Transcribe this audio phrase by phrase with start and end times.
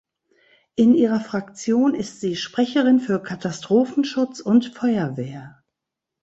[0.73, 5.61] In ihrer Fraktion ist sie Sprecherin für Katastrophenschutz und Feuerwehr.